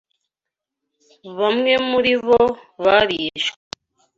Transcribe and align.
Bamwe 1.39 1.73
muri 1.89 2.13
bo 2.25 2.41
barishwe 2.83 3.61